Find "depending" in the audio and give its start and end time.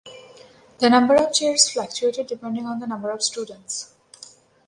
2.25-2.65